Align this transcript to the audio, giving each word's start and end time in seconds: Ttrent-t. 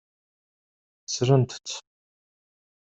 Ttrent-t. 1.03 1.67